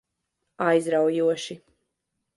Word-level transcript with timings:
Aizraujoši. 0.69 1.61